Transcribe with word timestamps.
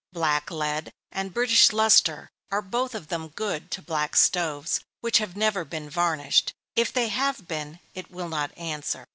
Black 0.11 0.49
lead 0.49 0.91
and 1.11 1.31
British 1.31 1.71
Lustre 1.71 2.31
are 2.49 2.63
both 2.63 2.95
of 2.95 3.09
them 3.09 3.27
good 3.27 3.69
to 3.69 3.83
black 3.83 4.15
stoves 4.15 4.79
which 5.01 5.19
have 5.19 5.37
never 5.37 5.63
been 5.63 5.91
varnished 5.91 6.55
if 6.75 6.91
they 6.91 7.09
have 7.09 7.47
been, 7.47 7.79
it 7.93 8.09
will 8.09 8.27
not 8.27 8.51
answer. 8.57 9.05